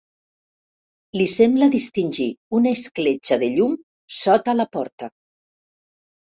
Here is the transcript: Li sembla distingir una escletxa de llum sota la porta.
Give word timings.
Li 1.19 1.27
sembla 1.33 1.67
distingir 1.75 2.27
una 2.61 2.71
escletxa 2.79 3.37
de 3.45 3.51
llum 3.59 3.77
sota 4.21 4.57
la 4.57 4.67
porta. 4.79 5.13